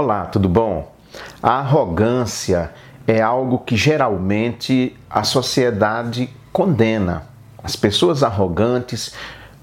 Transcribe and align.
Olá, 0.00 0.26
tudo 0.26 0.48
bom? 0.48 0.94
A 1.42 1.54
arrogância 1.54 2.70
é 3.04 3.20
algo 3.20 3.58
que 3.58 3.76
geralmente 3.76 4.96
a 5.10 5.24
sociedade 5.24 6.30
condena. 6.52 7.24
As 7.64 7.74
pessoas 7.74 8.22
arrogantes 8.22 9.12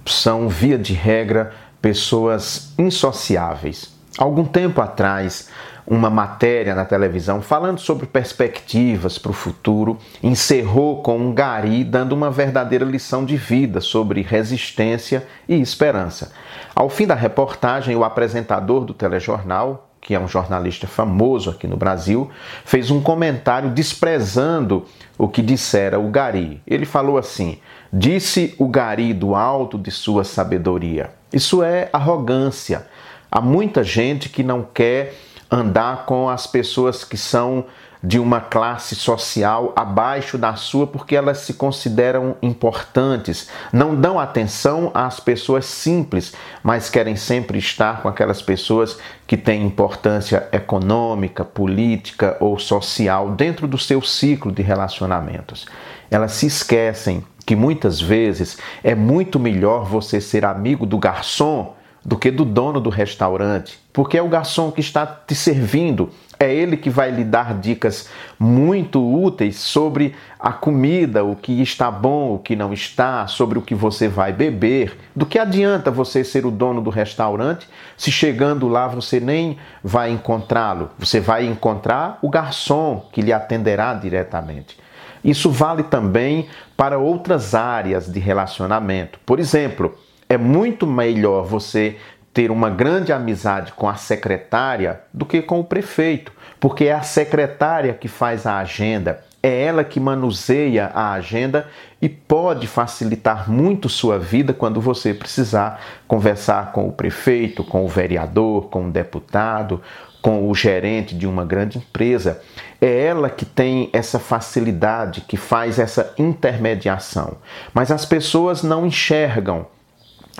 são, 0.05 0.49
via 0.49 0.77
de 0.77 0.91
regra, 0.91 1.53
pessoas 1.81 2.73
insociáveis. 2.77 3.95
Algum 4.17 4.43
tempo 4.43 4.81
atrás, 4.81 5.47
uma 5.87 6.09
matéria 6.09 6.75
na 6.75 6.83
televisão 6.83 7.41
falando 7.41 7.79
sobre 7.79 8.05
perspectivas 8.05 9.17
para 9.17 9.31
o 9.31 9.33
futuro 9.33 9.97
encerrou 10.21 11.01
com 11.01 11.17
um 11.17 11.33
gari 11.33 11.81
dando 11.85 12.11
uma 12.11 12.29
verdadeira 12.29 12.83
lição 12.83 13.23
de 13.23 13.37
vida 13.37 13.79
sobre 13.79 14.21
resistência 14.21 15.25
e 15.47 15.55
esperança. 15.61 16.33
Ao 16.75 16.89
fim 16.89 17.07
da 17.07 17.15
reportagem, 17.15 17.95
o 17.95 18.03
apresentador 18.03 18.83
do 18.83 18.93
telejornal, 18.93 19.84
que 20.05 20.13
é 20.13 20.19
um 20.19 20.27
jornalista 20.27 20.85
famoso 20.85 21.49
aqui 21.49 21.65
no 21.67 21.75
Brasil, 21.75 22.29
fez 22.63 22.91
um 22.91 23.01
comentário 23.01 23.71
desprezando 23.71 24.85
o 25.17 25.27
que 25.27 25.41
dissera 25.41 25.99
o 25.99 26.11
Gari. 26.11 26.61
Ele 26.67 26.85
falou 26.85 27.17
assim: 27.17 27.57
Disse 27.91 28.53
o 28.59 28.67
Gari 28.67 29.15
do 29.15 29.33
alto 29.33 29.79
de 29.79 29.89
sua 29.89 30.23
sabedoria. 30.23 31.09
Isso 31.33 31.63
é 31.63 31.89
arrogância. 31.91 32.85
Há 33.31 33.41
muita 33.41 33.83
gente 33.83 34.29
que 34.29 34.43
não 34.43 34.61
quer 34.61 35.15
andar 35.49 36.05
com 36.05 36.29
as 36.29 36.45
pessoas 36.45 37.03
que 37.03 37.17
são 37.17 37.65
de 38.05 38.19
uma 38.19 38.39
classe 38.39 38.93
social 38.93 39.73
abaixo 39.75 40.37
da 40.37 40.55
sua 40.55 40.85
porque 40.85 41.15
elas 41.15 41.39
se 41.39 41.55
consideram 41.55 42.35
importantes, 42.39 43.49
não 43.73 43.95
dão 43.95 44.19
atenção 44.19 44.91
às 44.93 45.19
pessoas 45.19 45.65
simples, 45.65 46.33
mas 46.61 46.87
querem 46.87 47.15
sempre 47.15 47.57
estar 47.57 48.03
com 48.03 48.07
aquelas 48.07 48.43
pessoas 48.43 48.99
que 49.25 49.35
têm 49.35 49.65
importância 49.65 50.47
econômica, 50.51 51.43
política 51.43 52.37
ou 52.39 52.59
social 52.59 53.31
dentro 53.31 53.67
do 53.67 53.77
seu 53.77 54.01
ciclo 54.03 54.51
de 54.51 54.61
relacionamentos. 54.61 55.65
Elas 56.11 56.33
se 56.33 56.45
esquecem 56.45 57.25
que 57.43 57.55
muitas 57.55 57.99
vezes 57.99 58.57
é 58.83 58.93
muito 58.93 59.39
melhor 59.39 59.85
você 59.85 60.21
ser 60.21 60.45
amigo 60.45 60.85
do 60.85 60.99
garçom 60.99 61.75
do 62.05 62.15
que 62.15 62.29
do 62.29 62.45
dono 62.45 62.79
do 62.79 62.91
restaurante, 62.91 63.79
porque 63.91 64.15
é 64.15 64.21
o 64.21 64.29
garçom 64.29 64.71
que 64.71 64.79
está 64.79 65.07
te 65.07 65.33
servindo, 65.33 66.11
é 66.39 66.53
ele 66.53 66.77
que 66.77 66.89
vai 66.89 67.09
lhe 67.09 67.23
dar 67.23 67.57
dicas 67.57 68.09
muito 68.37 69.01
úteis 69.01 69.55
sobre 69.55 70.13
a 70.39 70.51
comida, 70.51 71.23
o 71.23 71.35
que 71.35 71.61
está 71.61 71.89
bom, 71.89 72.35
o 72.35 72.39
que 72.39 72.55
não 72.55 72.71
está, 72.71 73.25
sobre 73.25 73.57
o 73.57 73.61
que 73.61 73.73
você 73.73 74.07
vai 74.07 74.33
beber. 74.33 74.97
Do 75.15 75.25
que 75.25 75.39
adianta 75.39 75.89
você 75.89 76.23
ser 76.23 76.45
o 76.45 76.51
dono 76.51 76.81
do 76.81 76.89
restaurante 76.89 77.67
se 77.97 78.11
chegando 78.11 78.67
lá 78.67 78.87
você 78.87 79.19
nem 79.19 79.57
vai 79.81 80.11
encontrá-lo? 80.11 80.89
Você 80.99 81.19
vai 81.19 81.45
encontrar 81.45 82.19
o 82.21 82.29
garçom 82.29 83.07
que 83.11 83.21
lhe 83.21 83.33
atenderá 83.33 83.93
diretamente. 83.93 84.77
Isso 85.23 85.49
vale 85.49 85.83
também 85.83 86.47
para 86.77 86.99
outras 86.99 87.55
áreas 87.55 88.11
de 88.11 88.19
relacionamento. 88.19 89.19
Por 89.25 89.39
exemplo, 89.39 89.97
é 90.35 90.37
muito 90.37 90.85
melhor 90.85 91.45
você 91.45 91.97
ter 92.33 92.51
uma 92.51 92.69
grande 92.69 93.13
amizade 93.13 93.71
com 93.71 93.87
a 93.87 93.95
secretária 93.95 95.01
do 95.13 95.25
que 95.25 95.41
com 95.41 95.61
o 95.61 95.63
prefeito, 95.63 96.33
porque 96.59 96.85
é 96.85 96.93
a 96.93 97.01
secretária 97.01 97.93
que 97.93 98.09
faz 98.09 98.45
a 98.45 98.57
agenda, 98.57 99.23
é 99.41 99.63
ela 99.63 99.83
que 99.83 99.99
manuseia 99.99 100.91
a 100.93 101.13
agenda 101.13 101.67
e 102.01 102.09
pode 102.09 102.67
facilitar 102.67 103.49
muito 103.49 103.87
sua 103.87 104.19
vida 104.19 104.53
quando 104.53 104.81
você 104.81 105.13
precisar 105.13 105.79
conversar 106.07 106.73
com 106.73 106.87
o 106.87 106.91
prefeito, 106.91 107.63
com 107.63 107.85
o 107.85 107.87
vereador, 107.87 108.69
com 108.69 108.87
o 108.87 108.91
deputado, 108.91 109.81
com 110.21 110.49
o 110.49 110.55
gerente 110.55 111.15
de 111.15 111.25
uma 111.25 111.45
grande 111.45 111.77
empresa. 111.77 112.41
É 112.81 113.05
ela 113.05 113.29
que 113.29 113.45
tem 113.45 113.89
essa 113.93 114.19
facilidade, 114.19 115.21
que 115.21 115.37
faz 115.37 115.79
essa 115.79 116.13
intermediação. 116.17 117.37
Mas 117.73 117.91
as 117.91 118.03
pessoas 118.03 118.63
não 118.63 118.85
enxergam 118.85 119.67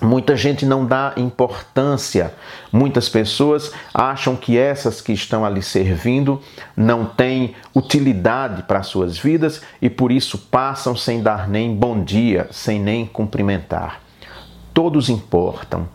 Muita 0.01 0.35
gente 0.35 0.65
não 0.65 0.85
dá 0.85 1.13
importância. 1.15 2.33
Muitas 2.69 3.07
pessoas 3.07 3.71
acham 3.93 4.35
que 4.35 4.57
essas 4.57 4.99
que 4.99 5.13
estão 5.13 5.45
ali 5.45 5.61
servindo 5.61 6.41
não 6.75 7.05
têm 7.05 7.55
utilidade 7.73 8.63
para 8.63 8.83
suas 8.83 9.17
vidas 9.17 9.61
e 9.81 9.89
por 9.89 10.11
isso 10.11 10.37
passam 10.37 10.97
sem 10.97 11.21
dar 11.21 11.47
nem 11.47 11.73
bom 11.73 12.03
dia, 12.03 12.47
sem 12.51 12.77
nem 12.77 13.05
cumprimentar. 13.05 14.01
Todos 14.73 15.07
importam, 15.07 15.87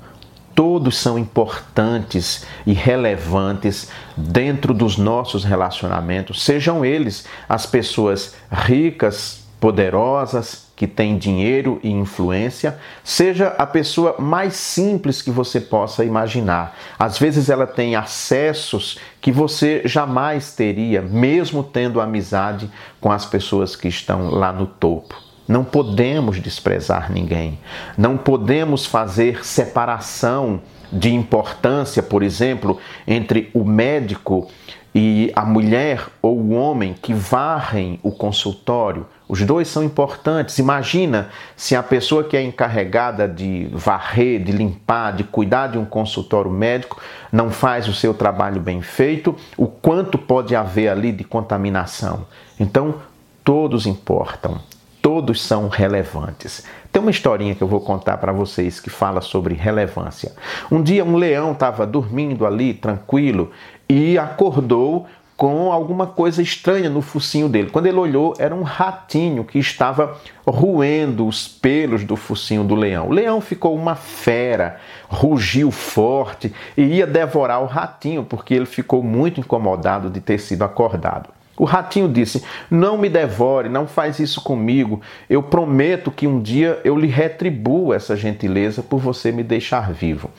todos 0.55 0.97
são 0.97 1.19
importantes 1.19 2.47
e 2.67 2.73
relevantes 2.73 3.91
dentro 4.17 4.73
dos 4.73 4.97
nossos 4.97 5.45
relacionamentos, 5.45 6.43
sejam 6.43 6.83
eles 6.83 7.27
as 7.47 7.67
pessoas 7.67 8.35
ricas, 8.51 9.45
poderosas, 9.61 10.70
que 10.81 10.87
tem 10.87 11.19
dinheiro 11.19 11.79
e 11.83 11.91
influência, 11.91 12.79
seja 13.05 13.49
a 13.59 13.67
pessoa 13.67 14.17
mais 14.19 14.55
simples 14.55 15.21
que 15.21 15.31
você 15.31 15.61
possa 15.61 16.07
imaginar. 16.07 16.75
Às 16.99 17.19
vezes 17.19 17.51
ela 17.51 17.67
tem 17.67 17.97
acessos 17.97 18.99
que 19.21 19.31
você 19.31 19.83
jamais 19.85 20.55
teria, 20.55 21.03
mesmo 21.03 21.63
tendo 21.63 22.01
amizade 22.01 22.71
com 22.99 23.13
as 23.13 23.27
pessoas 23.27 23.77
que 23.77 23.89
estão 23.89 24.31
lá 24.31 24.55
no 24.55 24.67
topo. 24.67 25.30
Não 25.51 25.65
podemos 25.65 26.41
desprezar 26.41 27.13
ninguém. 27.13 27.59
Não 27.99 28.17
podemos 28.17 28.87
fazer 28.87 29.45
separação 29.45 30.63
de 30.91 31.13
importância, 31.13 32.03
por 32.03 32.23
exemplo, 32.23 32.79
entre 33.07 33.51
o 33.53 33.65
médico 33.65 34.49
e 34.95 35.31
a 35.37 35.45
mulher 35.45 36.07
ou 36.23 36.39
o 36.39 36.53
homem 36.53 36.95
que 36.95 37.13
varrem 37.13 38.01
o 38.03 38.11
consultório 38.11 39.07
os 39.31 39.41
dois 39.43 39.69
são 39.69 39.85
importantes. 39.85 40.59
Imagina 40.59 41.29
se 41.55 41.77
a 41.77 41.85
pessoa 41.85 42.25
que 42.25 42.37
é 42.37 42.43
encarregada 42.43 43.29
de 43.29 43.69
varrer, 43.73 44.43
de 44.43 44.51
limpar, 44.51 45.13
de 45.13 45.23
cuidar 45.23 45.69
de 45.69 45.79
um 45.79 45.85
consultório 45.85 46.51
médico 46.51 47.01
não 47.31 47.49
faz 47.49 47.87
o 47.87 47.95
seu 47.95 48.13
trabalho 48.13 48.61
bem 48.61 48.83
feito, 48.83 49.37
o 49.57 49.69
quanto 49.69 50.19
pode 50.19 50.57
haver 50.57 50.89
ali 50.89 51.13
de 51.13 51.23
contaminação. 51.23 52.27
Então, 52.59 52.97
todos 53.45 53.87
importam, 53.87 54.61
todos 55.01 55.43
são 55.43 55.69
relevantes. 55.69 56.65
Tem 56.93 57.01
uma 57.01 57.11
historinha 57.11 57.55
que 57.55 57.63
eu 57.63 57.69
vou 57.69 57.81
contar 57.81 58.19
para 58.19 58.33
vocês 58.33 58.81
que 58.81 58.91
fala 58.91 59.21
sobre 59.21 59.55
relevância. 59.55 60.33
Um 60.71 60.83
dia 60.83 61.05
um 61.05 61.17
leão 61.17 61.53
estava 61.53 61.87
dormindo 61.87 62.47
ali 62.47 62.75
tranquilo 62.75 63.51
e 63.89 64.19
acordou 64.19 65.07
com 65.41 65.73
alguma 65.73 66.07
coisa 66.07 66.43
estranha 66.43 66.91
no 66.91 67.01
focinho 67.01 67.49
dele. 67.49 67.71
Quando 67.71 67.87
ele 67.87 67.97
olhou, 67.97 68.35
era 68.39 68.55
um 68.55 68.63
ratinho 68.63 69.43
que 69.43 69.59
estava 69.59 70.19
roendo 70.47 71.27
os 71.27 71.49
pelos 71.49 72.05
do 72.05 72.15
focinho 72.15 72.63
do 72.63 72.75
leão. 72.75 73.09
O 73.09 73.13
leão 73.13 73.41
ficou 73.41 73.75
uma 73.75 73.95
fera, 73.95 74.77
rugiu 75.09 75.71
forte 75.71 76.53
e 76.77 76.83
ia 76.83 77.07
devorar 77.07 77.63
o 77.63 77.67
ratinho, 77.67 78.23
porque 78.23 78.53
ele 78.53 78.67
ficou 78.67 79.03
muito 79.03 79.41
incomodado 79.41 80.11
de 80.11 80.21
ter 80.21 80.37
sido 80.37 80.63
acordado. 80.63 81.31
O 81.61 81.67
ratinho 81.67 82.09
disse: 82.09 82.43
Não 82.71 82.97
me 82.97 83.11
devore, 83.11 83.69
não 83.69 83.87
faz 83.87 84.19
isso 84.19 84.41
comigo. 84.41 85.03
Eu 85.29 85.43
prometo 85.43 86.11
que 86.11 86.27
um 86.27 86.41
dia 86.41 86.81
eu 86.85 86.97
lhe 86.97 87.07
retribuo 87.07 87.93
essa 87.93 88.17
gentileza 88.17 88.83
por 88.83 88.99
você 88.99 89.31
me 89.31 89.43
deixar 89.43 89.93
vivo. 89.93 90.31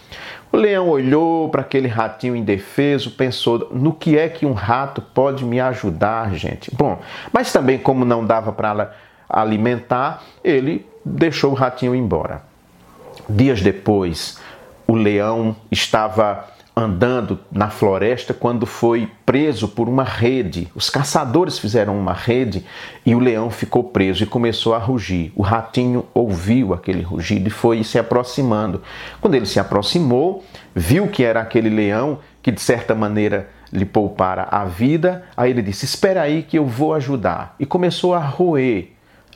O 0.51 0.57
leão 0.57 0.89
olhou 0.89 1.47
para 1.49 1.61
aquele 1.61 1.87
ratinho 1.87 2.35
indefeso, 2.35 3.11
pensou: 3.11 3.69
no 3.71 3.93
que 3.93 4.17
é 4.17 4.27
que 4.27 4.47
um 4.47 4.53
rato 4.53 4.99
pode 4.99 5.45
me 5.45 5.59
ajudar, 5.59 6.33
gente? 6.33 6.75
Bom, 6.75 6.99
mas 7.31 7.53
também, 7.53 7.77
como 7.77 8.03
não 8.03 8.25
dava 8.25 8.51
para 8.51 8.91
alimentar, 9.29 10.23
ele 10.43 10.87
deixou 11.05 11.51
o 11.51 11.55
ratinho 11.55 11.93
embora. 11.93 12.41
Dias 13.29 13.61
depois, 13.61 14.39
o 14.87 14.95
leão 14.95 15.55
estava 15.69 16.47
andando 16.75 17.39
na 17.51 17.69
floresta 17.69 18.33
quando 18.33 18.65
foi 18.65 19.09
preso 19.25 19.67
por 19.67 19.89
uma 19.89 20.03
rede. 20.03 20.69
Os 20.73 20.89
caçadores 20.89 21.59
fizeram 21.59 21.97
uma 21.97 22.13
rede 22.13 22.65
e 23.05 23.13
o 23.13 23.19
leão 23.19 23.49
ficou 23.49 23.83
preso 23.83 24.23
e 24.23 24.27
começou 24.27 24.73
a 24.73 24.77
rugir. 24.77 25.33
O 25.35 25.41
ratinho 25.41 26.05
ouviu 26.13 26.73
aquele 26.73 27.01
rugido 27.01 27.47
e 27.47 27.51
foi 27.51 27.83
se 27.83 27.99
aproximando. 27.99 28.81
Quando 29.19 29.35
ele 29.35 29.45
se 29.45 29.59
aproximou, 29.59 30.43
viu 30.73 31.07
que 31.07 31.23
era 31.23 31.41
aquele 31.41 31.69
leão 31.69 32.19
que 32.41 32.51
de 32.51 32.61
certa 32.61 32.95
maneira 32.95 33.49
lhe 33.71 33.85
poupara 33.85 34.47
a 34.49 34.65
vida. 34.65 35.23
Aí 35.35 35.51
ele 35.51 35.61
disse: 35.61 35.85
"Espera 35.85 36.21
aí 36.21 36.43
que 36.43 36.57
eu 36.57 36.65
vou 36.65 36.93
ajudar". 36.93 37.55
E 37.59 37.65
começou 37.65 38.13
a 38.13 38.19
roer 38.19 38.89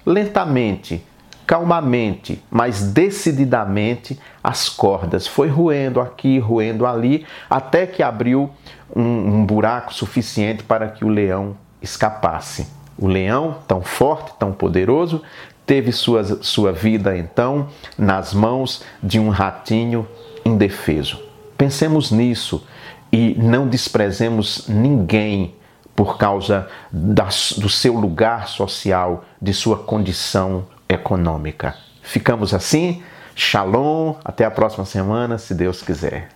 lentamente 0.05 1.03
calmamente, 1.45 2.43
mas 2.49 2.81
decididamente, 2.81 4.19
as 4.43 4.67
cordas. 4.69 5.27
Foi 5.27 5.47
roendo 5.47 5.99
aqui, 5.99 6.39
roendo 6.39 6.85
ali, 6.85 7.25
até 7.49 7.85
que 7.85 8.01
abriu 8.01 8.49
um, 8.95 9.01
um, 9.01 9.45
buraco 9.45 9.93
suficiente 9.93 10.63
para 10.63 10.87
que 10.87 11.05
o 11.05 11.09
leão 11.09 11.55
escapasse. 11.81 12.67
O 12.97 13.07
leão, 13.07 13.57
tão 13.67 13.81
forte, 13.81 14.33
tão 14.39 14.51
poderoso, 14.51 15.21
teve 15.65 15.91
sua, 15.91 16.23
sua 16.43 16.71
vida 16.71 17.17
então 17.17 17.67
nas 17.97 18.33
mãos 18.33 18.83
de 19.01 19.19
um 19.19 19.29
ratinho 19.29 20.07
indefeso. 20.45 21.19
Pensemos 21.57 22.11
nisso 22.11 22.65
e 23.11 23.35
não 23.37 23.67
desprezemos 23.67 24.67
ninguém 24.67 25.55
por 25.95 26.17
causa 26.17 26.67
da, 26.91 27.29
do 27.57 27.69
seu 27.69 27.93
lugar 27.95 28.47
social, 28.47 29.23
de 29.41 29.53
sua 29.53 29.77
condição 29.77 30.65
econômica. 30.87 31.75
Ficamos 32.01 32.53
assim. 32.53 33.03
Shalom. 33.35 34.15
Até 34.23 34.45
a 34.45 34.51
próxima 34.51 34.85
semana, 34.85 35.37
se 35.37 35.53
Deus 35.53 35.81
quiser. 35.81 36.29